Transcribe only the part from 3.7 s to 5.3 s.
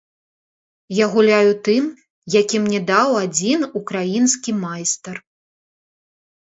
украінскі майстар.